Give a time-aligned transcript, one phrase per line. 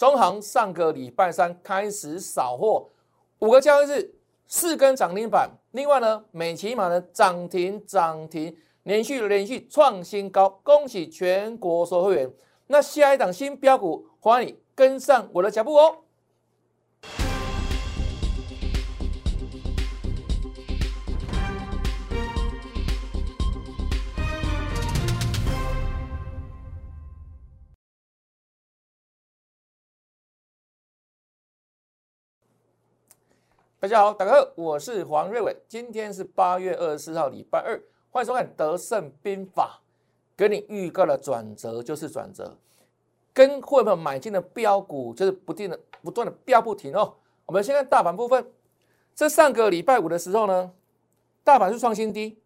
[0.00, 2.88] 中行上个礼拜三开始扫货，
[3.40, 4.14] 五个交易日
[4.46, 5.50] 四根涨停板。
[5.72, 12.32] 另外呢，美骑马呢涨停涨停，连续连续创新高，恭喜全国所有会员。
[12.68, 15.98] 那下一档新标股，欢迎你跟上我的脚步哦。
[33.80, 35.56] 大家好，大家好，我是黄瑞伟。
[35.66, 39.80] 今天是八月二十四号，礼拜二，欢迎收看《德胜兵法》。
[40.36, 42.58] 给你预告的转折就是转折，
[43.32, 47.14] 跟会员买进的标股就是不定的、不断的飙不停哦。
[47.46, 48.52] 我们先看大盘部分，
[49.14, 50.72] 这上个礼拜五的时候呢，
[51.42, 52.36] 大盘是创新低，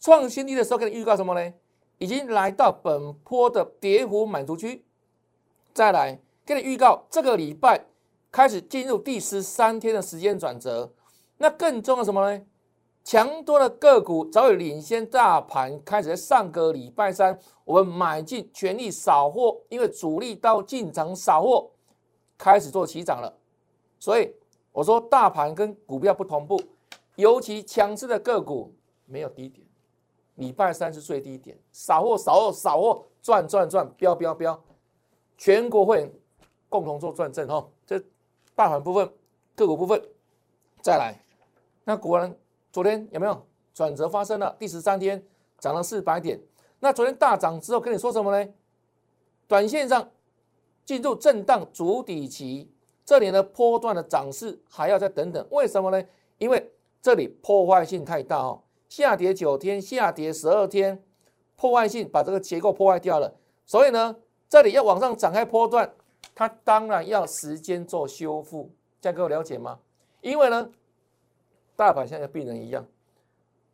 [0.00, 1.52] 创新低的时候给你预告什么呢？
[1.98, 4.82] 已经来到本坡的跌幅满足区。
[5.74, 7.84] 再来给你预告这个礼拜。
[8.36, 10.92] 开始进入第十三天的时间转折，
[11.38, 12.44] 那更重要什么呢？
[13.02, 21.70] 强多的个股早已领先大盘，开始在上个礼拜三，我们买进全力扫货，因为主力到进场扫货，
[22.36, 23.34] 开始做起涨了。
[23.98, 24.30] 所以
[24.70, 26.60] 我说大盘跟股票不同步，
[27.14, 28.70] 尤其强势的个股
[29.06, 29.66] 没有低点，
[30.34, 34.62] 礼拜三是最低点，扫货扫货扫货，赚赚赚，飙飙飙，
[35.38, 36.14] 全国会
[36.68, 37.66] 共同做转正哈，
[38.56, 39.12] 大盘部分、
[39.54, 40.02] 个股部分，
[40.80, 41.22] 再来，
[41.84, 42.34] 那果然
[42.72, 44.56] 昨天有没有转折发生了？
[44.58, 45.22] 第十三天
[45.58, 46.40] 涨了四百点。
[46.80, 48.50] 那昨天大涨之后跟你说什么呢？
[49.46, 50.10] 短线上
[50.86, 52.72] 进入震荡主底期，
[53.04, 55.46] 这里的波段的涨势还要再等等。
[55.50, 56.02] 为什么呢？
[56.38, 61.04] 因为这里破坏性太大哦，下跌九天，下跌十二天，
[61.56, 63.34] 破坏性把这个结构破坏掉了。
[63.66, 64.16] 所以呢，
[64.48, 65.92] 这里要往上展开波段。
[66.36, 68.70] 它当然要时间做修复，
[69.00, 69.80] 这样各位了解吗？
[70.20, 70.70] 因为呢，
[71.74, 72.86] 大盘像个病人一样，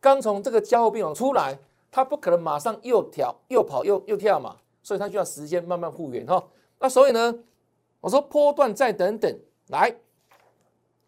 [0.01, 1.59] 刚从这个交互病房出来，
[1.91, 6.49] 它不可能马上又跳又跑又又跳嘛，所以它需要时间慢慢复原哈。
[6.79, 7.37] 那所以呢，
[8.01, 9.91] 我说波段再等等，来，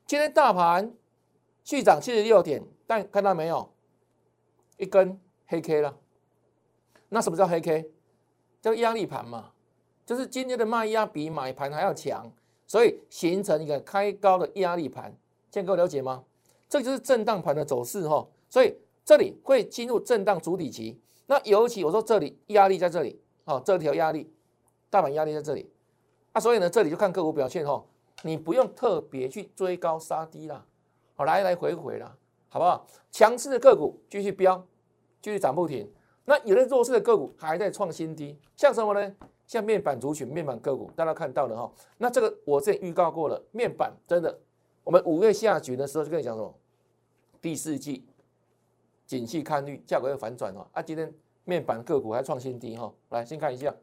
[0.05, 0.93] 今天大盘
[1.63, 3.73] 续涨七十六点，但看到没有，
[4.77, 5.97] 一根黑 K 了。
[7.11, 7.93] 那什么叫黑 K？
[8.61, 9.53] 叫压力盘嘛。
[10.07, 12.31] 就是今天的卖压比买盘还要强，
[12.67, 15.17] 所以形成一个开高的压力盘，
[15.51, 16.25] 这样各位了解吗？
[16.69, 21.01] 这就是震荡盘的走势哈，所以这里会进入震荡主底期。
[21.27, 24.31] 那尤其我说这里压力在这里，好，这条压力，
[24.91, 25.71] 大盘压力在这里，
[26.33, 27.83] 啊，所以呢，这里就看个股表现哈，
[28.23, 30.67] 你不用特别去追高杀低啦，
[31.15, 32.15] 好，来来回回啦，
[32.49, 32.87] 好不好？
[33.11, 34.67] 强势的个股继续飙，
[35.23, 35.91] 继续涨不停。
[36.27, 39.15] 那有的弱势的个股还在创新低，像什么呢？
[39.47, 41.73] 像面板族群、面板个股，大家看到了哈。
[41.99, 44.39] 那这个我之前预告过了，面板真的，
[44.83, 46.53] 我们五月下旬的时候就跟你讲什么，
[47.43, 48.07] 第四季
[49.07, 50.67] 景气看绿，价格要反转哦。
[50.73, 51.13] 啊，今天
[51.45, 52.93] 面板个股还创新低哈。
[53.11, 53.75] 来，先看一下，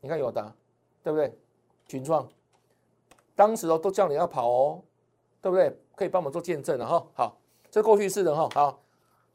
[0.00, 0.54] 你看有达，
[1.02, 1.36] 对不对？
[1.88, 2.28] 群创，
[3.34, 4.82] 当时哦都叫你要跑哦，
[5.40, 5.76] 对不对？
[5.96, 7.06] 可以帮我们做见证了哈。
[7.14, 7.38] 好，
[7.70, 8.48] 这过去式的哈。
[8.54, 8.82] 好，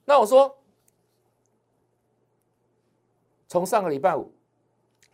[0.06, 0.58] 那我说，
[3.50, 4.32] 从上个礼拜五。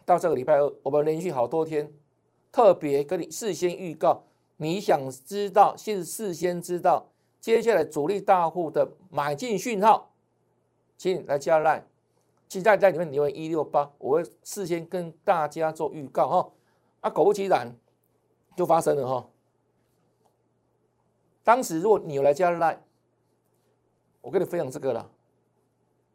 [0.05, 1.91] 到这个礼拜二，我们连续好多天，
[2.51, 4.23] 特别跟你事先预告，
[4.57, 7.07] 你想知道，先事先知道
[7.39, 10.13] 接下来主力大户的买进讯号，
[10.97, 11.83] 请你来加 line，
[12.47, 16.51] 期待在里面留言一六八，我会事先跟大家做预告哈。
[17.01, 17.75] 啊，果不其然，
[18.55, 19.29] 就发生了哈。
[21.43, 22.77] 当时如果你有来加 line，
[24.21, 25.09] 我跟你分享这个了，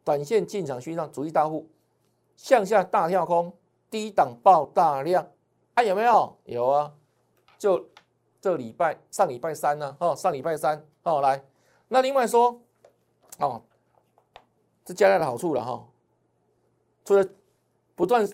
[0.03, 1.69] 短线进场讯号，主力大户
[2.35, 3.53] 向下大跳空。
[3.89, 5.27] 低档爆大量，
[5.73, 6.37] 啊有没有？
[6.45, 6.93] 有啊，
[7.57, 7.89] 就
[8.39, 11.43] 这礼拜上礼拜三呢，哦上礼拜三哦来，
[11.87, 12.61] 那另外说，
[13.39, 13.61] 哦，
[14.85, 15.87] 这加量的好处了哈，
[17.03, 17.27] 除了
[17.95, 18.27] 不断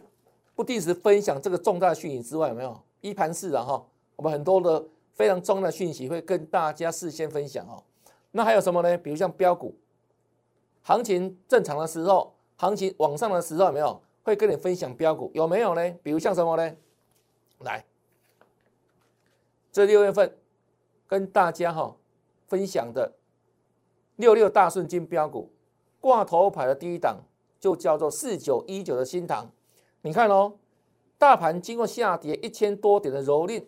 [0.55, 3.85] 不定时分享这个重大讯息之外，有没有一盘式的哈？
[4.15, 7.83] 我们很多的非常重要的讯息会跟大家事先分享哦。
[8.31, 8.97] 那还有什么呢？
[8.97, 9.75] 比如像标股，
[10.83, 14.01] 行情正常的时候，行情往上的时候有没有？
[14.25, 15.91] 会跟你分享标股有没有呢？
[16.01, 16.75] 比如像什么呢？
[17.59, 17.85] 来，
[19.71, 20.35] 这六月份
[21.07, 21.95] 跟大家哈
[22.47, 23.13] 分享的
[24.15, 25.53] 六六大顺金标股
[26.01, 27.19] 挂头牌的第一档
[27.59, 29.51] 就叫做四九一九的新塘。
[30.01, 30.55] 你看哦，
[31.19, 33.63] 大盘经过下跌一千多点的蹂躏，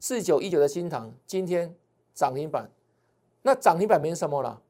[0.00, 1.74] 四九一九的新塘今天
[2.12, 2.68] 涨停板。
[3.42, 4.60] 那涨停板没什么了，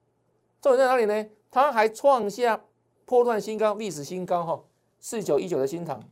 [0.60, 1.30] 重点在哪里呢？
[1.50, 2.62] 它还创下
[3.06, 4.62] 破断新高、历史新高哈。
[5.04, 6.02] 四九一九的新塘，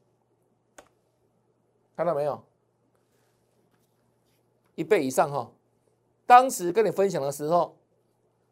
[1.96, 2.44] 看到没有？
[4.74, 5.50] 一倍以上哈。
[6.26, 7.74] 当时跟你分享的时候，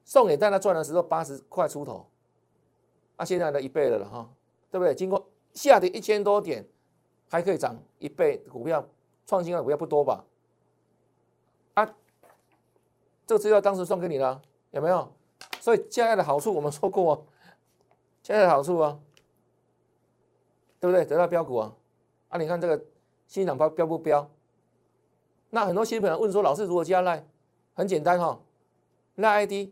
[0.03, 2.07] 送给大家赚的时候八十块出头，
[3.17, 4.31] 啊，现在的一倍了了哈，
[4.71, 4.95] 对不对？
[4.95, 6.67] 经过下跌一千多点，
[7.29, 8.89] 还可以涨一倍，股票
[9.27, 10.25] 创新的股票不多吧？
[11.75, 11.85] 啊，
[13.27, 14.41] 这个资料当时送给你了，
[14.71, 15.13] 有没有？
[15.61, 17.27] 所以加爱的好处我们说过，
[18.23, 18.99] 加爱的好处啊，
[20.81, 21.05] 对不对？
[21.05, 21.77] 得到标股啊，
[22.31, 22.83] 啊，你看这个
[23.29, 24.29] 新涨标标不标？
[25.51, 27.27] 那很多新朋友问说，老师如何加赖？
[27.75, 28.41] 很简单哈，
[29.17, 29.71] 赖 ID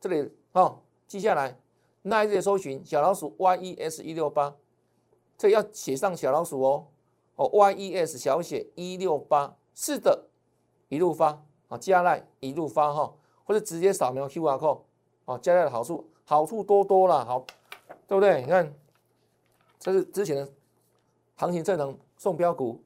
[0.00, 1.58] 这里哦，记下来，
[2.02, 4.54] 赖 ID 的搜寻小老鼠 YES 一六八，
[5.36, 6.86] 这要写上小老鼠哦，
[7.36, 10.26] 哦 YES 小写一六八，是的，
[10.88, 13.14] 一路发啊，加赖一路发哈，
[13.44, 14.80] 或者直接扫描 QR code
[15.24, 17.44] 啊，加赖的好处好处多多了，好，
[18.06, 18.42] 对不对？
[18.42, 18.74] 你看，
[19.78, 20.48] 这是之前的
[21.36, 22.82] 行情正常送标股，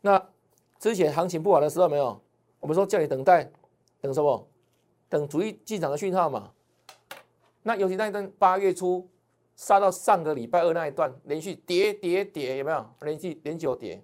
[0.00, 0.30] 那
[0.78, 2.20] 之前行情不好的时候没有，
[2.60, 3.50] 我们说叫你等待。
[3.98, 4.46] 等什么？
[5.08, 6.52] 等主力进场的讯号嘛。
[7.62, 9.08] 那尤其那一段八月初
[9.56, 12.86] 杀到上个礼拜二那一段，连续跌跌跌，有没有？
[13.00, 14.00] 连续连九跌。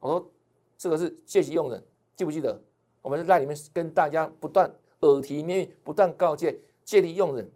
[0.00, 0.30] 我说
[0.76, 1.84] 这个是借机用人，
[2.16, 2.60] 记不记得？
[3.02, 4.68] 我们在里面跟大家不断
[5.00, 7.48] 耳提面命，不断告诫借力用人，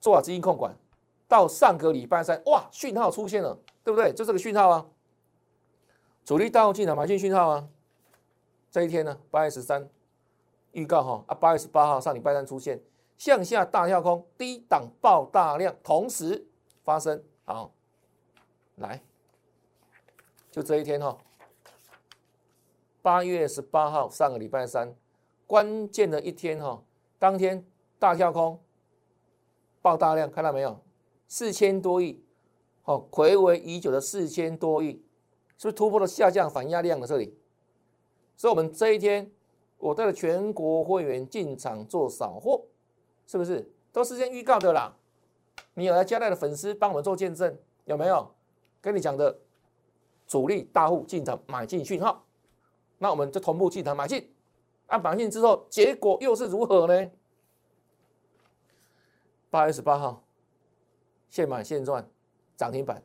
[0.00, 0.76] 做好资金控管。
[1.30, 4.12] 到上个礼拜三，哇，讯号出现了，对不对？
[4.12, 4.86] 就这个讯号啊，
[6.24, 7.68] 主力大户进场买进讯号啊。
[8.70, 9.88] 这一天呢，八月十三。
[10.72, 12.80] 预告哈啊，八月十八号上礼拜三出现
[13.16, 16.46] 向下大跳空，低档爆大量，同时
[16.84, 17.24] 发生。
[17.44, 17.72] 好，
[18.76, 19.02] 来，
[20.48, 21.18] 就这一天哈，
[23.02, 24.94] 八月十八号上个礼拜三，
[25.46, 26.80] 关键的一天哈，
[27.18, 27.66] 当天
[27.98, 28.62] 大跳空，
[29.82, 30.80] 爆大量，看到没有？
[31.30, 32.20] 四千多亿，
[32.82, 35.02] 好，回违已久的四千多亿，
[35.56, 37.38] 是不是突破了下降反压量的这里？
[38.36, 39.30] 所以，我们这一天。
[39.78, 42.66] 我带了全国会员进场做扫货，
[43.26, 44.94] 是不是都事先预告的啦？
[45.72, 47.56] 你有来加代的粉丝帮我们做见证，
[47.86, 48.30] 有没有？
[48.82, 49.38] 跟你讲的
[50.26, 52.26] 主力大户进场买进讯号，
[52.98, 54.30] 那我们就同步进场买进，
[54.88, 57.10] 按绑进之后，结果又是如何呢？
[59.48, 60.22] 八月十八号，
[61.30, 62.06] 现买现赚，
[62.56, 63.02] 涨停板，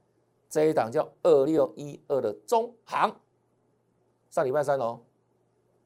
[0.49, 3.15] 这一档叫二六一二的中行，
[4.29, 4.99] 上礼拜三哦，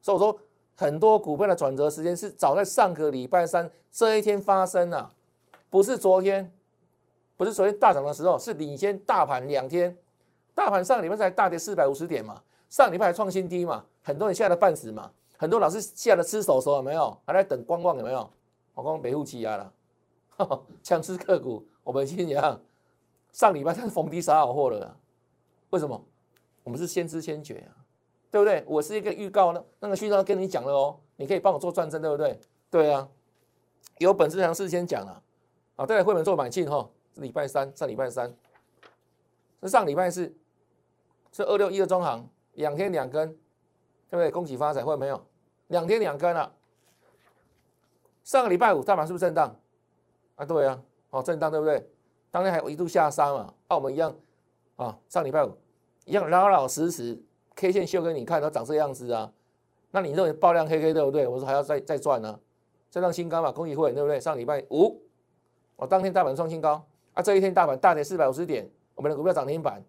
[0.00, 0.40] 所以我说。
[0.76, 5.12] 很多股票的转折时间是早在上个礼拜三这一天发生啊，
[5.68, 6.50] 不是昨天，
[7.36, 9.94] 不是昨天大涨的时候，是领先大盘两天。
[10.54, 17.14] 大盘上个礼拜才大跌四百五十点嘛，上礼拜还创新低嘛，很多人吓得半死嘛，很多老师吓得吃手手有没有？
[17.26, 18.30] 还在等观望有没有？
[18.72, 19.72] 我刚北户欺压了，
[20.82, 22.60] 强势个股，我们先讲，
[23.32, 24.96] 上礼拜才逢低杀好货了，
[25.70, 26.04] 为什么？
[26.62, 27.76] 我们是先知先觉啊。
[28.32, 28.62] 对不对？
[28.68, 32.38] 我是一个预告呢，那个讯号跟你讲了哦，你可以帮我做转正，对不对？
[32.70, 33.08] 对啊，
[33.98, 35.20] 有本事想事先讲了，
[35.74, 38.32] 啊，再来会员做买进哈，礼拜三上礼拜三，
[39.64, 40.32] 是上礼拜四，
[41.32, 43.30] 是二六一的中行，两天两根，
[44.08, 44.30] 对不对？
[44.30, 45.20] 恭喜发财，会没有？
[45.66, 46.54] 两天两根了。
[48.22, 49.56] 上个礼拜五大盘是不是震荡？
[50.36, 50.80] 啊，对啊，
[51.10, 51.88] 哦，震荡对不对？
[52.30, 54.14] 当天还有一度下杀嘛，啊，我们一样
[54.76, 55.56] 啊，上礼拜五
[56.04, 57.22] 一样老老实实。
[57.56, 59.30] K 线秀给你看，它长这样子啊，
[59.90, 61.26] 那你认为爆量黑 K 对不对？
[61.26, 62.40] 我说还要再再赚呢，
[62.88, 64.18] 再上新高嘛，恭喜会对不对？
[64.18, 65.02] 上礼拜五，
[65.76, 66.82] 我当天大盘创新高
[67.12, 69.84] 啊，这一天大盘大跌四百五十点，我们的股票涨停板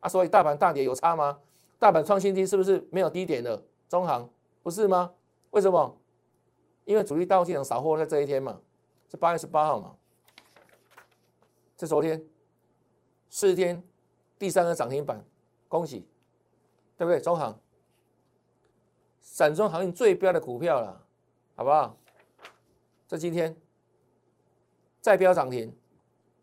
[0.00, 1.38] 啊，所以大盘大跌有差吗？
[1.78, 3.62] 大盘创新低是不是没有低点的？
[3.88, 4.28] 中行
[4.62, 5.12] 不是吗？
[5.52, 5.96] 为什么？
[6.84, 8.60] 因为主力大户进场扫货在这一天嘛，
[9.08, 9.94] 是八月十八号嘛，
[11.76, 12.24] 这昨天
[13.28, 13.82] 四天
[14.38, 15.24] 第三个涨停板，
[15.68, 16.06] 恭喜。
[16.96, 17.20] 对不对？
[17.20, 17.58] 中行，
[19.20, 21.04] 散装航运最标的股票了，
[21.56, 21.98] 好不好？
[23.08, 23.60] 这今天
[25.00, 25.76] 再标涨停，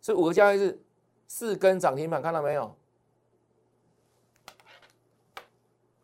[0.02, 0.78] 是五个交易日
[1.26, 2.76] 四根涨停板，看到没有？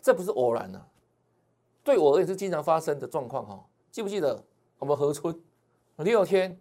[0.01, 0.89] 这不是偶然的，
[1.83, 3.67] 对我而言是经常发生的状况哈。
[3.91, 4.41] 记不记得
[4.79, 5.37] 我们合春
[5.97, 6.57] 六天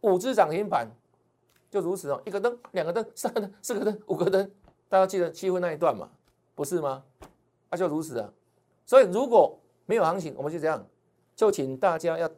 [0.00, 0.90] 五只涨停板，
[1.74, 4.48] 就如此哦，一个灯、两个灯、 三个灯、四个灯、五个灯，
[4.88, 6.08] 大家记得七分那一段嘛？
[6.54, 7.02] 不是吗？
[7.68, 8.32] 那就如此啊。
[8.86, 10.86] 所以如果没有行情，我们就这样，
[11.34, 12.30] 就请大家要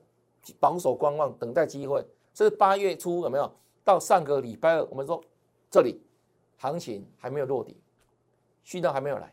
[0.58, 2.02] 保守观望，等待机会。
[2.32, 3.52] 这是八月初有没有？
[3.84, 5.22] 到上个礼拜二，我们说
[5.70, 6.02] 这里
[6.56, 7.78] 行情还没有落底，
[8.64, 9.30] 讯号还没有来。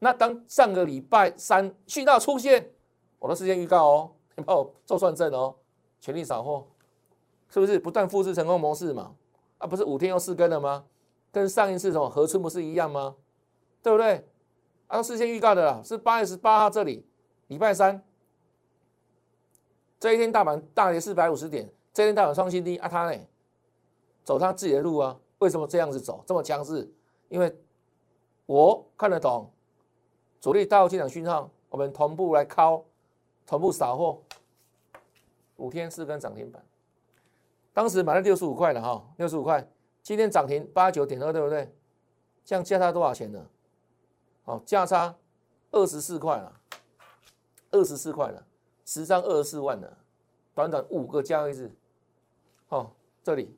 [0.00, 2.70] 那当上个礼拜三讯号出现，
[3.18, 5.56] 我的事先预告哦，你帮我做算证哦，
[5.98, 6.66] 全力扫货，
[7.48, 9.14] 是不是不断复制成功模式嘛？
[9.60, 10.84] 啊，不是五天又四根了吗？
[11.30, 13.14] 跟上一次什么合春不是一样吗？
[13.80, 14.26] 对不对？
[14.88, 17.06] 啊，事先预告的啦，是八月十八号这里
[17.46, 18.02] 礼拜三
[20.00, 23.16] 这一天大盘大跌四百五十点，这一天大盘创新低啊，它呢
[24.24, 26.92] 走它自己的路啊，为什么这样子走这么强势？
[27.28, 27.56] 因为
[28.46, 29.48] 我看得懂
[30.40, 32.82] 主力大进场讯号，我们同步来敲，
[33.46, 34.20] 同步扫货，
[35.56, 36.60] 五天四根涨停板，
[37.80, 39.66] 当时买了六十五块了哈，六十五块，
[40.02, 41.74] 今天涨停八九点二，对不对？
[42.44, 43.42] 这样价差多少钱呢？
[44.44, 45.16] 哦，价差
[45.70, 46.60] 二十四块了，
[47.70, 48.46] 二十四块了，
[48.84, 49.96] 十张二十四万了，
[50.54, 51.74] 短短五个交易日，
[52.68, 52.90] 哦，
[53.22, 53.56] 这里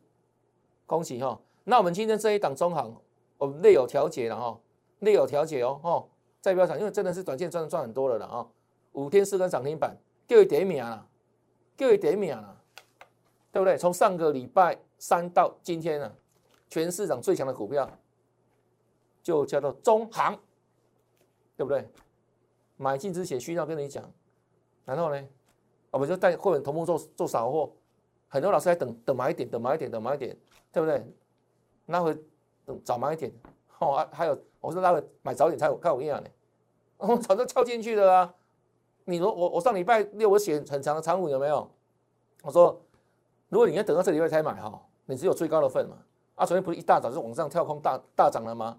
[0.87, 1.41] 恭喜哈。
[1.65, 2.95] 那我们今天这一档中行，
[3.39, 4.61] 我们内有调节了哈，
[5.01, 6.09] 内有调节哦，哦，
[6.41, 8.47] 再不要讲，因为真的是短线赚赚很多了了啊，
[8.93, 9.97] 五天四根涨停板，
[10.29, 11.09] 就一点名了，
[11.77, 12.62] 就一点名了，
[13.53, 13.77] 对不对？
[13.77, 16.13] 从上个礼拜三到今天呢，
[16.69, 17.89] 全市场最强的股票。
[19.23, 20.37] 就叫做中行，
[21.57, 21.89] 对不对？
[22.77, 24.03] 买进之前需要跟你讲，
[24.85, 25.29] 然后呢，
[25.93, 27.73] 我们就带会员同步做做扫货。
[28.27, 30.37] 很多老师在等等买点，等买点，等买点，
[30.73, 31.07] 对不对？
[31.87, 32.19] 那会
[32.65, 33.33] 等早买一点，
[33.79, 36.29] 哦，还有我说那会买早点才有看我一样呢。
[36.97, 38.35] 我早就跳进去了啊！
[39.05, 41.71] 你说我我上礼拜六我写很长的长股有没有？
[42.43, 42.83] 我说
[43.53, 45.99] 如果你要等到这礼拜才买哈，你只有最高的份嘛。
[46.37, 48.79] 啊，昨天不是一大早就往上跳空大大涨了吗？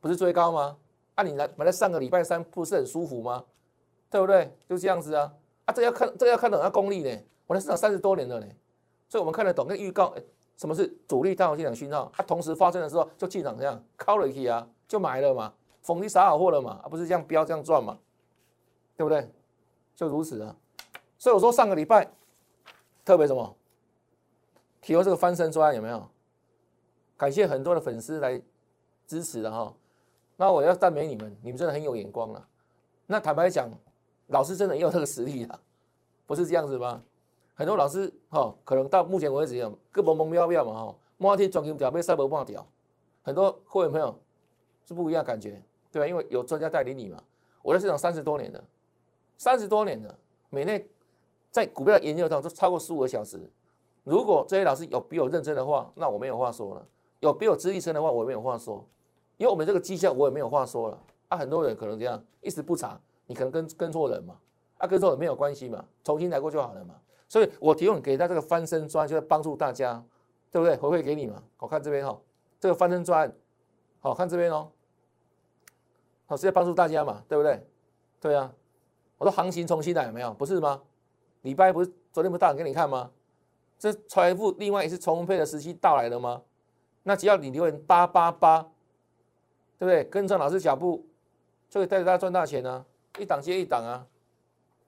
[0.00, 0.76] 不是最高吗？
[1.14, 3.44] 啊，你来买在上个礼拜三不是很舒服吗？
[4.10, 4.52] 对不对？
[4.68, 5.32] 就这样子啊！
[5.64, 7.16] 啊，这要看这个要看懂它功力呢。
[7.46, 8.46] 我在市场三十多年了呢，
[9.08, 9.64] 所以我们看得懂。
[9.68, 10.12] 跟预告，
[10.56, 12.10] 什么是主力大行进场讯号？
[12.12, 17.96] 它同时发生的时候就进场这样靠了一啊，就买了嘛，逢低撒好货了嘛，而不是这样飙这样赚嘛，
[18.96, 19.30] 对不对？
[19.94, 20.56] 就如此啊。
[21.16, 22.10] 所以我说上个礼拜
[23.04, 23.56] 特别什么，
[24.80, 26.08] 提供这个翻身专案有没有？
[27.16, 28.40] 感谢很多的粉丝来
[29.06, 29.74] 支持的哈。
[30.36, 32.48] 那我要赞美你们，你们真的很有眼光了。
[33.06, 33.70] 那坦白讲，
[34.28, 35.60] 老师真的也有这个实力啊，
[36.26, 37.02] 不是这样子吗？
[37.54, 42.66] 很多老师哈，可能到目前为止样，各蒙蒙妙妙嘛哈，摸天转金表被赛博忘掉。
[43.22, 44.18] 很多会员朋友
[44.86, 46.08] 是不一样感觉，对吧？
[46.08, 47.22] 因为有专家带领你嘛。
[47.60, 48.64] 我在市场三十多年了，
[49.36, 50.18] 三十多年了，
[50.48, 50.88] 每天
[51.50, 53.38] 在股票研究当中超过十五个小时。
[54.10, 56.84] 如果这些老师有比我认真的话，那我没有话说了；
[57.20, 58.84] 有比我资历深的话，我也没有话说。
[59.36, 61.38] 因为我们这个绩效，我也没有话说了啊。
[61.38, 64.36] 很多人可能这样一时不查，你可能跟跟错人嘛，
[64.78, 66.96] 啊，跟错人没有关系嘛，重新来过就好了嘛。
[67.28, 70.04] 所以我提供给他这个翻身砖，就是帮助大家，
[70.50, 70.76] 对不对？
[70.76, 71.40] 回馈给你嘛。
[71.58, 72.20] 我看这边哈，
[72.58, 73.32] 这个翻身砖，
[74.00, 74.72] 好看这边哦，
[76.26, 77.64] 好是在帮助大家嘛，对不对？
[78.20, 78.52] 对啊，
[79.18, 80.34] 我说行情重新来没有？
[80.34, 80.82] 不是吗？
[81.42, 83.08] 礼拜不是昨天不是大给你看吗？
[83.80, 86.40] 这财富另外一次重配的时期到来了吗？
[87.02, 88.70] 那只要你留言八八八。
[89.78, 90.04] 对不对？
[90.10, 91.06] 跟上老师脚步，
[91.70, 92.84] 就可以带着大家赚大钱呢，
[93.18, 94.06] 一档接一档啊，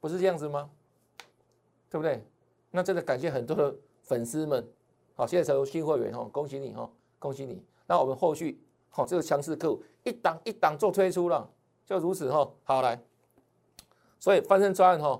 [0.00, 0.68] 不是这样子吗？
[1.88, 2.22] 对不对？
[2.70, 4.62] 那真的感谢很多的粉丝们，
[5.14, 7.64] 好，现在成为新会员哈，恭喜你哈，恭喜你。
[7.86, 11.50] 那我们后续好，这个强势客户一档一档做推出了，
[11.86, 12.52] 就如此哈。
[12.62, 13.02] 好来，
[14.20, 15.18] 所以翻身专案哈，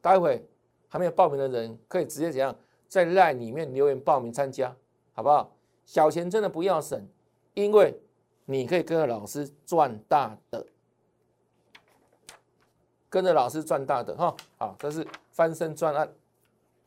[0.00, 0.48] 待会
[0.88, 2.54] 还没有报名的人可以直接怎样
[2.94, 4.76] 在赖里面留言报名参加，
[5.14, 5.50] 好不好？
[5.84, 7.08] 小钱真的不要省，
[7.54, 8.00] 因为。
[8.46, 10.66] 你可以跟着老师赚大的，
[13.08, 16.12] 跟着老师赚大的哈，好，这是翻身专案。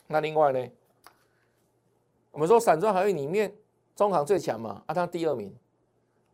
[0.05, 0.69] 那另外呢，
[2.29, 3.51] 我们说散装航运里面
[3.95, 5.51] 中航最强嘛，啊，它第二名。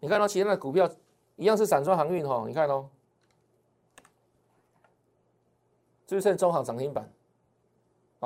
[0.01, 0.91] 你看到其他的股票
[1.37, 2.89] 一样是散装航运哈，你看哦，
[6.05, 7.09] 就剩中航涨停板，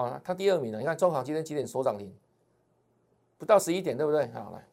[0.02, 0.80] 啊，它第二名了。
[0.80, 2.14] 你看中航今天几点收涨停？
[3.38, 4.28] 不到十一点，对不对？
[4.32, 4.68] 好来。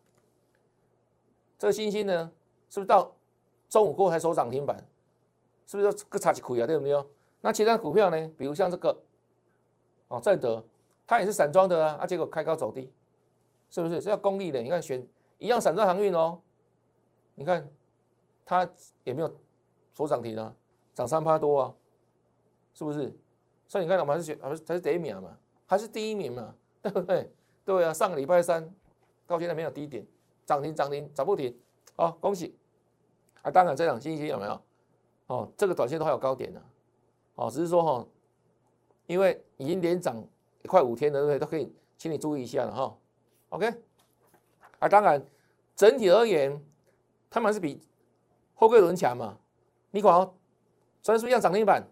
[1.58, 2.30] 这个星星呢，
[2.68, 3.10] 是不是到
[3.68, 4.76] 中午过后才收涨停板？
[5.66, 6.66] 是不是就个差几亏啊？
[6.66, 7.04] 对不对？
[7.40, 8.30] 那其他股票呢？
[8.36, 9.02] 比如像这个
[10.08, 10.62] 哦，正德，
[11.06, 12.92] 它也是散装的啊，啊，结果开高走低，
[13.70, 14.00] 是不是？
[14.02, 14.60] 是要功利的。
[14.60, 15.06] 你看选
[15.38, 16.38] 一样散装航运哦，
[17.34, 17.66] 你看
[18.44, 18.68] 它
[19.04, 19.34] 也没有
[19.94, 20.54] 收涨停啊，
[20.94, 21.74] 涨三趴多啊，
[22.74, 23.10] 是不是？
[23.74, 27.28] 所以你看我们还是选，还是还是第一名嘛，还是第一名嘛， 对不对？
[27.64, 28.72] 对啊，上个礼拜三
[29.26, 30.06] 到现在没有低点。
[30.46, 31.52] 涨停涨停涨不停，
[31.96, 32.56] 好恭喜！
[33.42, 34.60] 啊，当然这两星期有没有？
[35.26, 36.62] 哦，这个短线都还有高点呢，
[37.34, 38.06] 哦，只是说哈，
[39.06, 40.24] 因为已经连涨
[40.66, 41.38] 快五天了，对不对？
[41.40, 42.96] 都可以，请你注意一下了哈。
[43.48, 43.74] OK，
[44.78, 45.20] 啊，当然
[45.74, 46.64] 整体而言，
[47.28, 47.80] 他们还是比
[48.54, 49.36] 后贵轮强嘛。
[49.90, 50.32] 你管哦，
[51.02, 51.82] 昨天是不是一样涨停板？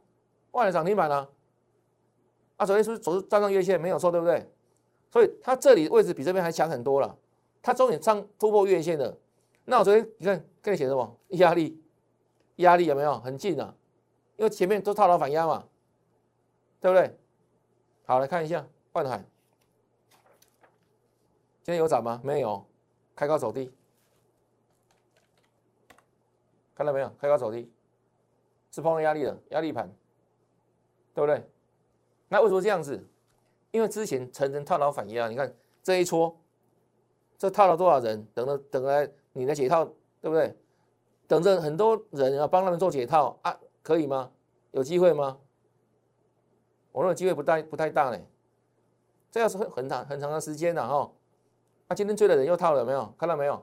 [0.53, 1.29] 万能涨停板啊？
[2.63, 4.49] 啊，昨天是不是走站上月线没有错，对不对？
[5.11, 7.19] 所以它这里位置比这边还强很多了。
[7.61, 9.19] 它终于上突破月线了，
[9.65, 11.83] 那我昨天你看跟你写什么压力？
[12.57, 13.75] 压力有没有很近啊？
[14.37, 15.65] 因为前面都套牢反压嘛，
[16.81, 17.19] 对不对？
[18.05, 19.19] 好，来看一下万海，
[21.65, 22.21] 今天有涨吗？
[22.23, 22.65] 没有，
[23.17, 23.73] 开高走低，
[26.77, 27.13] 看到没有？
[27.21, 27.69] 开高走低，
[28.71, 29.93] 是碰到压力的压力盘，
[31.13, 31.45] 对不对？
[32.33, 32.99] 那为什么这样子？
[33.73, 36.35] 因为之前层层套牢反压，你看这一撮，
[37.37, 38.27] 这套了多少人？
[38.33, 40.57] 等着等来你的解套，对不对？
[41.27, 44.33] 等着很多人要帮他们做解套啊，可以吗？
[44.71, 45.39] 有机会吗？
[46.93, 48.27] 我认为机会不太不太大嘞。
[49.31, 51.13] 这要是很很长很长的时间了哈。
[51.89, 53.15] 那今天追的人又套了没有？
[53.19, 53.63] 看到没有？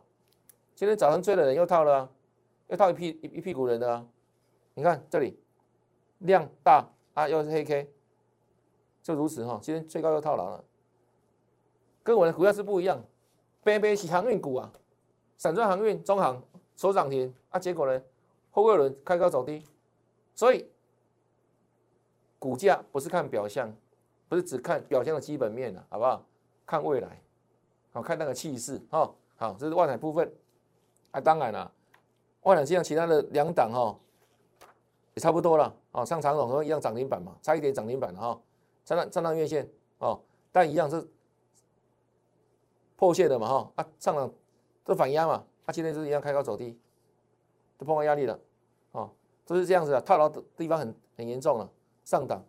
[0.75, 2.07] 今天早上追的人又套了，
[2.67, 4.05] 又套一批一一屁股人的啊。
[4.75, 5.39] 你看这里
[6.19, 7.91] 量大啊，又是黑 K，
[9.01, 9.60] 就如此哈。
[9.62, 10.63] 今天最高又套牢了，
[12.03, 13.01] 跟我的股票是不一样。
[13.63, 14.72] 北北是航运股啊，
[15.38, 16.41] 散装航运、中航
[16.75, 18.01] 收涨停啊，结果呢，
[18.51, 19.63] 后贵轮开高走低，
[20.34, 20.65] 所以
[22.39, 23.75] 股价不是看表象，
[24.29, 26.24] 不是只看表象的基本面的，好不好？
[26.65, 27.22] 看未来，
[27.91, 29.12] 好看那个气势哈。
[29.36, 30.32] 好，这是万海部分
[31.12, 31.72] 啊，当然了，
[32.44, 33.98] 万海像其他的两档哈，
[35.15, 36.06] 也差不多了哦。
[36.06, 38.41] 上长总和一样涨停板嘛，差一点涨停板了哈，
[38.98, 39.69] 上上上月线
[40.00, 41.08] 哦，但一样是。
[42.96, 44.29] 破线的嘛哈啊上涨
[44.84, 46.77] 都反压嘛，它今天就是一样开高走低，
[47.77, 48.38] 都碰到压力了，
[48.91, 49.10] 哦，
[49.46, 51.72] 都是这样子的，套牢的地方很很严重了，
[52.03, 52.43] 上档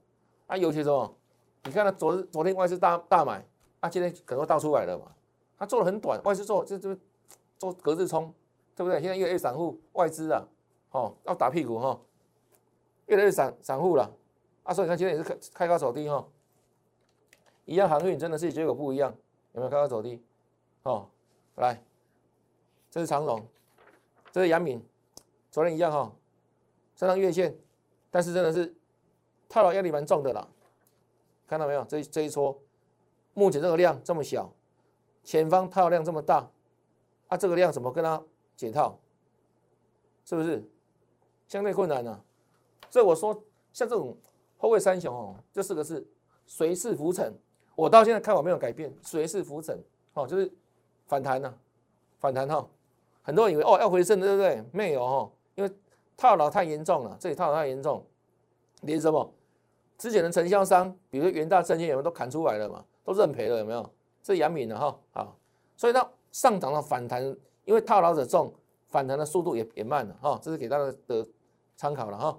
[0.49, 1.15] 啊，尤其是哦？
[1.63, 3.47] 你看它昨日昨天外资大大买，
[3.79, 5.13] 啊，今天可能倒出来了嘛，
[5.57, 6.99] 它做的很短，外资做这这
[7.57, 8.35] 做隔日冲，
[8.75, 9.01] 对不对？
[9.01, 10.45] 现在越来越散户外资啊，
[10.91, 12.01] 哦要打屁股哈，
[13.07, 14.11] 越来越散散户了，
[14.71, 16.25] 啊，所以你看今天也是开开高走低哈，
[17.65, 19.13] 一样航运真的是结果不一样，
[19.51, 20.23] 有没有开高走低？
[20.85, 21.09] 哦，
[21.57, 21.83] 来，
[22.89, 23.45] 这是长龙，
[24.31, 24.81] 这是杨敏，
[25.51, 26.13] 昨天一样哈，
[26.95, 27.59] 上上月线，
[28.13, 28.73] 但是真的是
[29.49, 30.47] 套牢压力蛮重的啦，
[31.49, 31.83] 看到没有？
[31.87, 32.57] 这这一撮，
[33.35, 34.55] 目前这个量这么小，
[35.25, 36.49] 前方套量这么大，
[37.27, 38.23] 啊，这个量怎么跟它
[38.57, 39.01] 解套？
[40.25, 40.63] 是不是
[41.49, 42.23] 相对困难呢？
[42.89, 43.35] 所以我说，
[43.73, 44.17] 像这种
[44.61, 46.07] 后位三雄哦，这四个字
[46.47, 47.35] 随势浮沉，
[47.75, 49.77] 我到现在看法没有改变，随势浮沉，
[50.15, 50.49] 哦，就是。
[51.07, 51.53] 反弹呢？
[52.21, 52.65] 反弹哈，
[53.21, 54.65] 很多人以为哦要回升，对不对？
[54.71, 55.71] 没有哈，因为
[56.17, 58.07] 套牢太严重了，这里套牢太严重，
[58.83, 59.29] 连什么
[59.99, 62.85] 之前的承销商，比如说元大证券，有没有都砍出来了嘛？
[63.03, 63.93] 都认赔了，有没有？
[64.23, 65.37] 这杨敏了哈，好，
[65.77, 67.21] 所以呢上涨的反弹，
[67.65, 68.55] 因为套牢者重，
[68.87, 71.27] 反弹的速度也也慢了哈，这是给大家的
[71.77, 72.39] 参考了哈。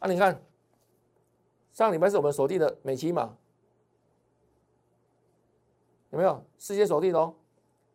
[0.00, 0.38] 啊，你看
[1.72, 3.36] 上礼拜是我们锁定的美琪嘛，
[6.10, 6.44] 有没有？
[6.58, 7.34] 世界锁定哦。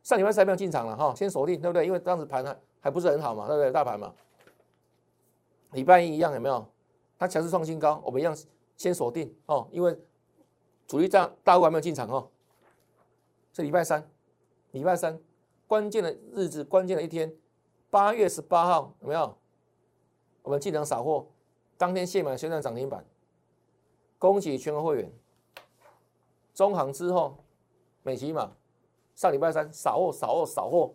[0.01, 1.85] 上礼拜三没有进场了哈，先锁定对不对？
[1.85, 3.71] 因为当时盘还还不是很好嘛，对不对？
[3.71, 4.13] 大盘嘛，
[5.71, 6.65] 礼拜一一样有没有？
[7.19, 8.35] 它强势创新高，我们一样
[8.77, 9.99] 先锁定哦，因为
[10.87, 12.29] 主力大大户还没有进场哦。
[13.53, 14.09] 是礼拜三，
[14.71, 15.19] 礼拜三
[15.67, 17.35] 关键的日子，关键的一天，
[17.89, 19.37] 八月十八号有没有？
[20.43, 21.27] 我们进场扫货，
[21.77, 23.03] 当天现买现在涨停板，
[24.17, 25.11] 恭喜全国会员。
[26.53, 27.37] 中行之后，
[28.03, 28.51] 美琪嘛。
[29.15, 30.93] 上礼拜三扫货扫货扫货，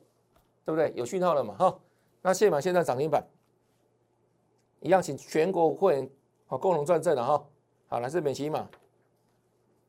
[0.64, 0.92] 对不对？
[0.94, 1.56] 有讯号了嘛？
[1.56, 1.80] 哈，
[2.20, 3.26] 那现买现在涨停板，
[4.78, 6.10] 一样，请全国会员
[6.46, 7.44] 好共同赚正了哈。
[7.88, 8.68] 好，来自美琪嘛。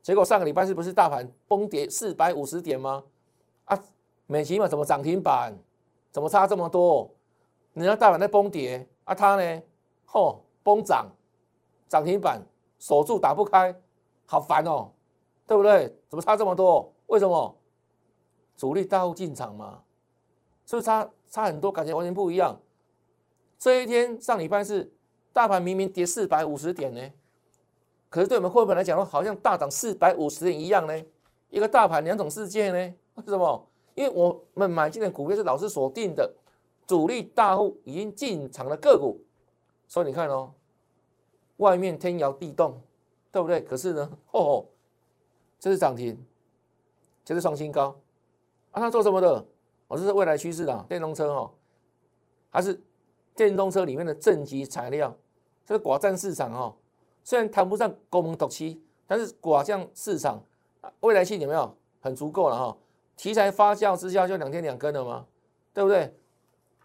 [0.02, 3.04] 结果上个礼拜是不是大盘崩跌四百五十点吗？
[3.66, 3.80] 啊，
[4.26, 5.56] 美琪嘛怎么涨停板？
[6.10, 7.08] 怎么差这么多？
[7.72, 9.62] 人家大盘在崩跌，啊，它呢，
[10.08, 11.08] 嚯，崩涨，
[11.88, 12.42] 涨停板
[12.84, 13.74] 守住打不开，
[14.26, 14.90] 好烦哦，
[15.46, 15.88] 对不对？
[16.06, 16.92] 怎么差这么多？
[17.06, 17.58] 为什么？
[18.58, 19.82] 主力大户进场嘛，
[20.66, 21.72] 是不是差差很多？
[21.72, 22.60] 感觉完全不一样。
[23.58, 24.92] 这一天上礼拜是
[25.32, 27.00] 大盘明明跌四百五十点呢，
[28.10, 31.02] 可是对我们会本来讲，好像大涨四百五十点一样呢。
[31.48, 32.94] 一个大盘两种世界呢？
[33.14, 33.66] 为什么？
[33.94, 36.30] 因为我们买进的股票是老师锁定的，
[36.86, 39.24] 主力大户已经进场的个股，
[39.88, 40.52] 所以你看哦，
[41.58, 42.80] 外面天摇地动，
[43.30, 43.60] 对不对？
[43.62, 44.64] 可是呢，哦，
[45.58, 46.24] 这是涨停，
[47.24, 47.96] 这是创新高。
[48.72, 49.46] 啊，他做什么的？
[49.88, 51.50] 哦，这是未来趋势的电动车哦，
[52.50, 52.82] 还是
[53.36, 55.16] 电动车里面的正极材料？
[55.64, 56.74] 这个寡占市场哦，
[57.22, 60.42] 虽然谈不上高门独期，但是寡占市场
[61.00, 62.76] 未来性有没有很足够了哈？
[63.16, 65.26] 题材发酵之下就两天两根了吗？
[65.72, 66.14] 对不对？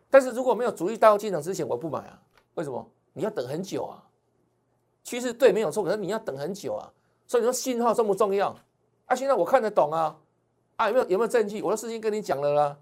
[0.10, 2.22] 但是如果没有主力大户进场之前，我不买啊？
[2.56, 2.88] 为什么？
[3.14, 4.09] 你要等很久啊？
[5.04, 6.92] 趋势对没有错，可是你要等很久啊。
[7.26, 8.56] 所以你说信号重不重要？
[9.06, 10.18] 啊，现在我看得懂啊。
[10.76, 11.62] 啊，有没有有没有证据？
[11.62, 12.78] 我的事情跟你讲了啦。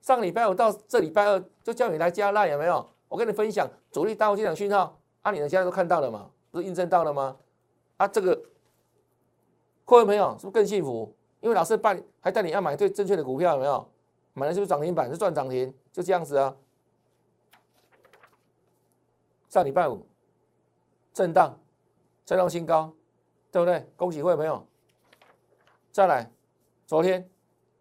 [0.00, 2.86] 上礼拜五到这礼拜二就叫你来加赖，有没有？
[3.08, 6.30] 我跟你分享主力大户进场讯号啊，你们现在都看到了嘛？
[6.50, 7.36] 不是印证到了吗？
[7.96, 8.40] 啊，这个
[9.84, 11.14] 各位朋友是不是更幸福？
[11.40, 13.88] 因为老师带还带你要买对正确的股票，有没有？
[14.32, 15.10] 买了是不是涨停板？
[15.10, 16.56] 是赚涨停，就这样子啊。
[19.48, 20.04] 上礼拜五
[21.14, 21.58] 震荡，
[22.24, 22.92] 再创新高，
[23.52, 23.88] 对不对？
[23.96, 24.66] 恭喜各位朋友。
[25.92, 26.28] 再来，
[26.86, 27.30] 昨天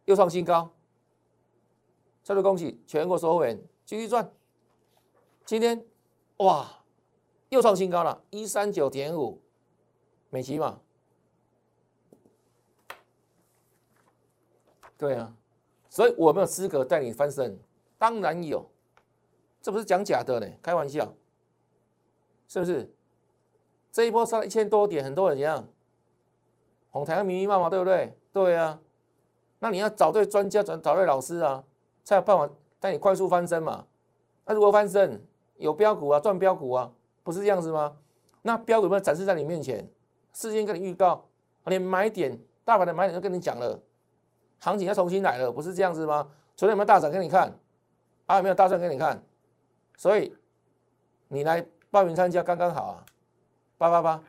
[0.06, 0.72] 又创新高，
[2.24, 4.32] 再次恭喜全国所有人继续赚。
[5.46, 5.84] 今天
[6.38, 6.84] 哇，
[7.50, 9.42] 又创新高了，一三九点五，
[10.30, 10.80] 美琪嘛。
[14.96, 15.36] 对啊，
[15.90, 17.60] 所以我没有资格带你翻身，
[17.98, 18.70] 当然有，
[19.60, 21.12] 这不是讲假的呢，开玩笑。
[22.48, 22.94] 是不是
[23.94, 25.68] 这一波上了一千多点，很多人一样，
[26.90, 28.18] 红台密密麻麻，对不对？
[28.34, 28.80] 对啊，
[29.60, 31.64] 那你要找对专家，找找对老师啊，
[32.04, 33.86] 才有办法带你快速翻身嘛。
[34.46, 35.24] 那如果翻身
[35.58, 37.96] 有标股啊，赚标股啊，不是这样子吗？
[38.42, 39.88] 那标股有没有展示在你面前？
[40.34, 41.26] 事先跟你预告，
[41.66, 43.80] 连买点大盘的买点都跟你讲了，
[44.60, 46.28] 行情要重新来了，不是这样子吗？
[46.56, 47.54] 昨天有没有大涨给你看？
[48.26, 49.24] 啊，有没有大赚给你看？
[49.96, 50.36] 所以
[51.28, 51.64] 你来。
[51.94, 53.06] 报名参加刚刚好啊，
[53.84, 54.24] 八八八，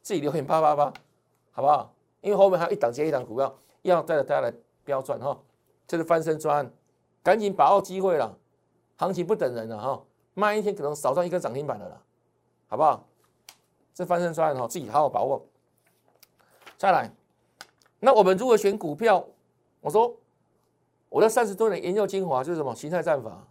[0.00, 0.90] 自己留言八八八，
[1.50, 1.92] 好不好？
[2.22, 4.50] 因为后面还有一档接一档股票要带着大家来
[4.84, 5.38] 标赚哈，
[5.86, 6.72] 这是翻身专，
[7.22, 8.38] 赶紧把握机会了，
[8.96, 12.02] 行情不等人了哈，慢一天可能少赚一根涨停板的了，
[12.68, 13.06] 好不好？
[13.92, 15.44] 这翻身专哈，自己好好把握。
[16.78, 17.12] 再来，
[17.98, 19.22] 那我们如何选股票？
[19.82, 20.16] 我说
[21.10, 23.46] 我的三十多年研究精华就是什么形态战法，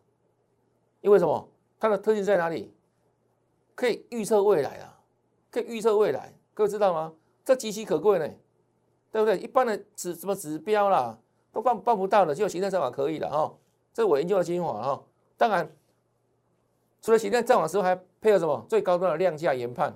[1.02, 1.48] 因为什么？
[1.80, 2.74] 它的特性在哪里？
[3.76, 4.99] 可以预测未来啊，
[5.52, 7.14] 可以预测未来，各位知道吗？
[7.44, 8.28] 这极其可贵呢，
[9.12, 9.38] 对不对？
[9.40, 11.18] 一般的指什么指标啦，
[11.52, 13.52] 都办办不到的，只有形态战法可以的哈。
[13.92, 15.04] 这是我研究的精华哈。
[15.36, 15.68] 当然，
[17.02, 19.92] 除了形态战法之后，还配合什么最高端的量价研判。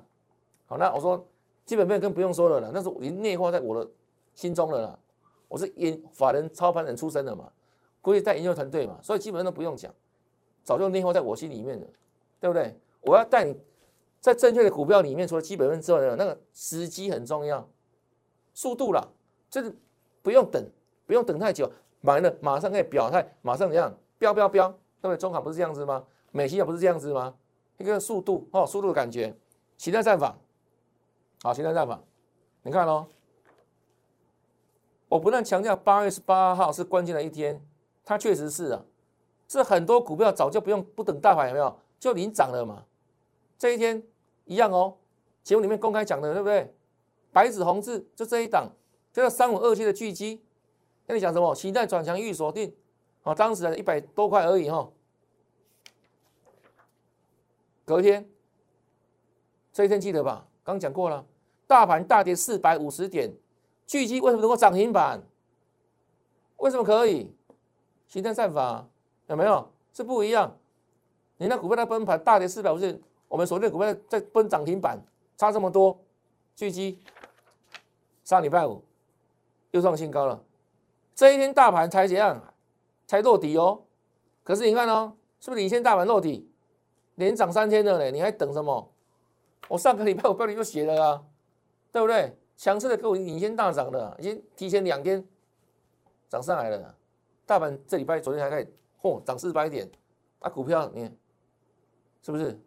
[0.66, 1.24] 好，那我说
[1.66, 3.92] 基本面更不用说了啦，那是已经内化在我的
[4.34, 5.00] 心中了啦。
[5.48, 7.52] 我是研法人操盘人出身的嘛，
[8.02, 9.94] 估计带研究团队嘛，所以基本上都不用讲，
[10.64, 11.86] 早就内化在我心里面了，
[12.40, 12.76] 对不对？
[13.02, 13.56] 我要带你。
[14.24, 17.68] 在正确的股票里面，除了基本面之外的那个时机很重要，
[18.54, 19.12] 速度了，
[19.50, 19.76] 就是
[20.22, 20.66] 不用等，
[21.06, 25.18] 不用等太久，买了马上可以表态，马上怎样飙飙飙，对不对？
[25.18, 26.06] 中海不是这样子吗？
[26.32, 27.36] 美西也不是这样子吗？
[27.78, 29.36] 一个速度哦，速度的感觉，
[29.78, 30.38] 形态战法，
[31.42, 32.02] 好，形态战法，
[32.62, 33.08] 你看喽，
[35.10, 37.62] 我不断强调八月十八号是关键的一天，
[38.06, 38.86] 它确实是啊，
[39.50, 42.86] 这很多股票早就不用不等大盘有没有，就已经涨了嘛，
[43.58, 44.02] 这一天。
[44.46, 44.98] 一样哦，
[45.44, 46.74] 节目里面公开讲的，对不对？
[47.32, 48.70] 白纸红字就这一档，
[49.12, 50.42] 叫三五二七的巨基，
[51.08, 51.56] 跟你讲什么？
[51.56, 52.76] 期待转强预锁定，
[53.24, 54.92] 啊，当时一百多块而已哈。
[57.86, 58.30] 隔天，
[59.72, 60.48] 这一天记得吧？
[60.64, 61.26] 刚讲过了，
[61.68, 63.34] 大盘大跌四百五十点，
[63.86, 65.22] 巨基为什么能够涨停板？
[66.58, 67.34] 为什么可以？
[68.08, 68.88] 形态战法
[69.28, 69.72] 有没有？
[69.92, 70.58] 是不一样。
[71.38, 73.02] 你那股票在崩盘，大跌四百五十点。
[73.34, 75.04] 我们所的股票在奔涨停板，
[75.36, 76.00] 差这么多，
[76.56, 77.00] 巨基
[78.24, 78.80] 上礼拜五
[79.72, 80.40] 又创新高了，
[81.16, 82.54] 这一天大盘才怎样？
[83.08, 83.82] 才落底哦。
[84.44, 86.48] 可是你看哦，是不是领先大盘落底，
[87.16, 88.12] 连涨三天了呢？
[88.12, 88.94] 你还等什么？
[89.68, 91.24] 我上个礼拜我标题就写了啊，
[91.92, 92.38] 对不对？
[92.56, 95.28] 强势的股领先大涨的，已经提前两天
[96.30, 96.96] 涨上来了。
[97.48, 99.90] 大盘这礼拜昨天还开，嚯，涨四百点，
[100.38, 101.10] 啊，股票你
[102.22, 102.62] 是不是？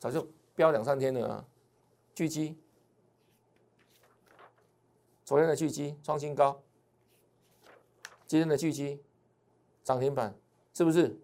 [0.00, 1.44] 早就飙两三天了啊！
[2.14, 2.58] 巨基，
[5.26, 6.58] 昨天的巨基创新高，
[8.26, 9.02] 今天的巨基
[9.84, 10.34] 涨停板，
[10.72, 11.20] 是不是？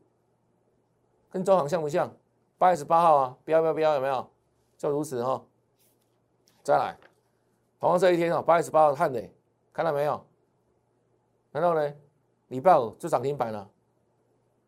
[1.31, 2.15] 跟中行像不像？
[2.59, 4.31] 八月十八号啊，飙飙飙，有没有？
[4.77, 5.43] 就如此哈。
[6.63, 6.99] 再来，
[7.81, 9.27] 同样这一天啊，八月十八号看的，
[9.73, 10.23] 看到没有？
[11.51, 11.95] 然后呢，
[12.49, 13.71] 礼拜五就涨停板了，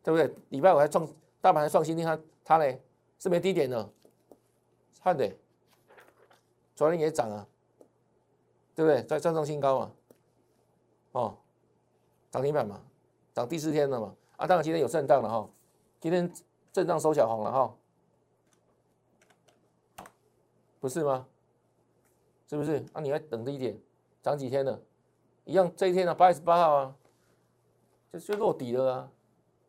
[0.03, 0.35] 对不对？
[0.49, 1.07] 礼拜五还创
[1.43, 2.79] 大盘还创新低，它它呢
[3.19, 3.93] 是没低点的。
[5.03, 5.31] 看的，
[6.75, 7.47] 昨天也涨啊，
[8.75, 9.03] 对不对？
[9.05, 9.93] 在再创新高嘛，
[11.13, 11.37] 哦，
[12.31, 12.81] 涨停板嘛，
[13.33, 15.49] 涨第四天了嘛，啊，当然今天有震荡了哈，
[16.01, 16.31] 今天
[16.73, 17.75] 震荡收小红了哈，
[20.81, 21.27] 不是吗？
[22.49, 22.85] 是不是？
[22.95, 23.79] 那你要等低点，
[24.23, 24.81] 涨几天了？
[25.45, 26.97] 一样，这一天呢，八月十八号啊，
[28.13, 29.13] 就就落底了啊，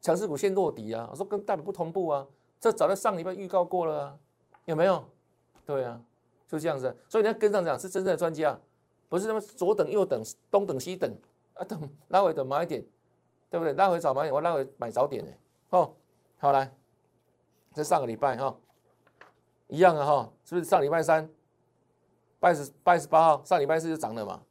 [0.01, 2.27] 强势股先落底啊，我说跟大盘不同步啊，
[2.59, 4.19] 这早在上礼拜预告过了啊，
[4.65, 5.03] 有没有？
[5.65, 6.01] 对啊，
[6.47, 8.59] 就这样子，所以你要跟上讲是真正的专家，
[9.07, 11.13] 不是那么左等右等，东等西等
[11.53, 12.83] 啊，等拉回等买点，
[13.49, 13.73] 对不对？
[13.73, 15.31] 拉回早买点，我拉回买早点呢。
[15.69, 15.93] 哦，
[16.37, 16.73] 好来，
[17.73, 18.57] 这上个礼拜哈，
[19.67, 21.29] 一样啊哈，是不是上礼拜三
[22.39, 24.41] 八十八十八号，上礼拜四就涨了嘛？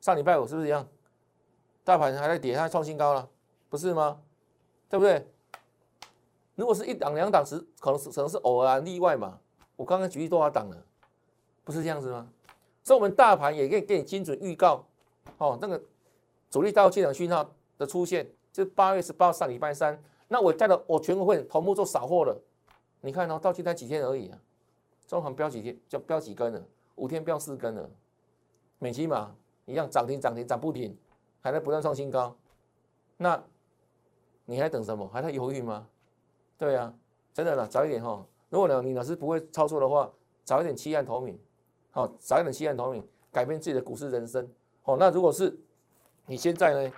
[0.00, 0.86] 上礼拜五是不是一样？
[1.84, 3.28] 大盘还在跌，它创新高了，
[3.68, 4.20] 不是吗？
[4.88, 5.26] 对不对？
[6.54, 9.38] 如果是一档两档是可能是可能是偶然例外嘛？
[9.76, 10.84] 我刚刚举例多少档了？
[11.64, 12.28] 不是这样子吗？
[12.82, 14.84] 所以，我们大盘也可以给你精准预告，
[15.38, 15.82] 哦，那个
[16.50, 22.38] 主力到进场讯号的出现，就八月十八上礼拜三，那我带了我全国会同步做扫货了。
[23.00, 24.38] 你看哦，到今天几天而已啊，
[25.06, 26.62] 中行标几天就标几根了，
[26.96, 27.90] 五天标四根了，
[28.78, 30.96] 美期嘛一样涨停涨停涨不停，
[31.40, 32.36] 还在不断创新高，
[33.16, 33.42] 那
[34.44, 35.08] 你还等什么？
[35.08, 35.88] 还在犹豫吗？
[36.64, 36.90] 对呀，
[37.34, 38.26] 真的啦，早一点哈。
[38.48, 40.10] 如果呢你老师不会操作的话，
[40.44, 41.38] 早一点弃暗投明。
[41.90, 44.50] 好，早一点弃暗投明，改变自己的股市人生。
[44.80, 45.54] 好，那如果是
[46.24, 46.92] 你现在呢？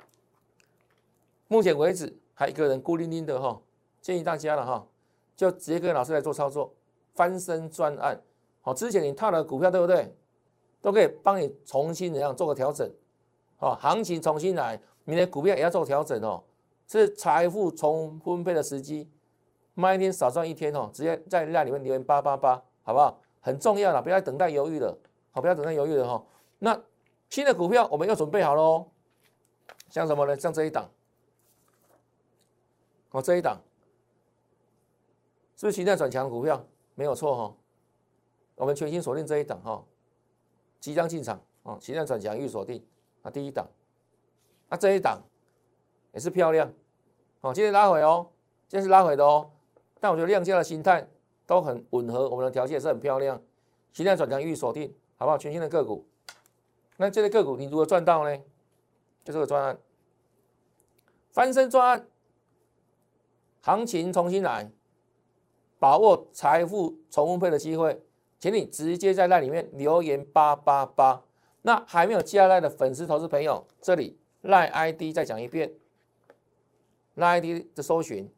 [1.49, 3.61] 目前为止还一个人孤零零的哈，
[4.01, 4.87] 建议大家了哈，
[5.35, 6.73] 就直接跟老师来做操作，
[7.15, 8.23] 翻身专案。
[8.61, 10.17] 好，之前你套的股票对不对？
[10.81, 12.89] 都可以帮你重新怎样做个调整。
[13.57, 16.45] 好，行情重新来，你的股票也要做调整哦。
[16.89, 19.11] 是财富重分配的时机，
[19.77, 20.91] 卖一天少赚一天哦。
[20.93, 23.21] 直接在那里面留言八八八，好不好？
[23.41, 24.99] 很重要了，不要等待犹豫了，
[25.31, 26.27] 好，不要等待犹豫了哈。
[26.59, 26.83] 那
[27.31, 28.87] 新的股票我们要准备好喽，
[29.89, 30.37] 像什么呢？
[30.37, 30.91] 像这一档，
[33.13, 33.61] 哦，这一档
[35.55, 36.67] 是不是形态转强股票？
[36.97, 37.55] 没有错哈。
[38.57, 39.85] 我们全新锁定这一档哈，
[40.81, 42.85] 即将进场哦，形态转强预锁定
[43.23, 43.69] 啊，第一档。
[44.69, 45.23] 那这一档
[46.13, 46.73] 也是漂亮，
[47.43, 48.29] 哦，今天拉回哦，
[48.67, 49.51] 今天是拉回的哦，
[50.01, 51.09] 但我觉得量价的心态。
[51.49, 53.41] 都很吻合，我们的条件是很漂亮，
[53.93, 55.39] 形态转强预锁定，好不好？
[55.39, 56.05] 全新的个股，
[56.97, 58.37] 那这类个股你如何赚到呢？
[59.23, 59.79] 就这个专案，
[61.31, 62.09] 翻身专案，
[63.61, 64.73] 行情重新来，
[65.79, 68.03] 把握财富重分配的机会，
[68.41, 71.23] 请你直接在那里面留言八八八。
[71.63, 75.73] 那还没有加来的粉丝投资朋友，这里赖 ID 再讲一遍，
[77.15, 78.29] 赖 ID 的搜寻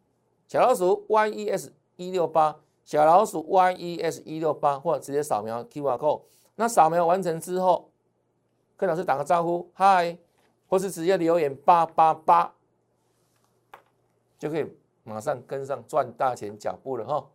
[0.48, 2.58] 小老鼠 YES 一六八。
[2.84, 6.22] 小老鼠 y e s 一六八，或者直接扫描 Q R code。
[6.54, 7.90] 那扫描完成之后，
[8.78, 10.16] 跟老师打个招呼，嗨，
[10.70, 12.54] 或是直接留言八八八，
[14.38, 14.66] 就可以
[15.04, 17.28] 马上跟上赚大钱脚步了哈。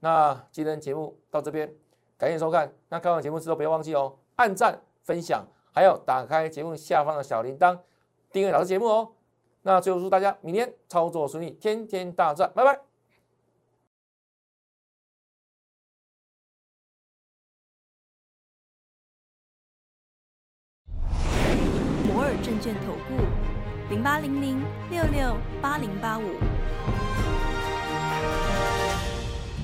[0.00, 1.72] 那今天节目到这边，
[2.18, 2.74] 感谢收看。
[2.88, 7.78] 那看完节目之后，不要忘记哦，按赞、分享，还有打开节目下方的小铃铛，
[8.32, 9.12] 订阅老师节目哦。
[9.66, 12.78] 那最后祝大家明天操作顺利，天天大赚，拜拜。
[22.06, 23.24] 摩尔证券投顾
[23.90, 26.22] 零八零零六六八零八五。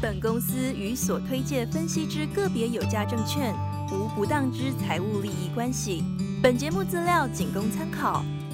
[0.02, 3.54] 本公司与所推介分析之个别有价证券
[3.92, 6.02] 无不当之财务利益关系。
[6.42, 8.24] 本节目资料仅供参考，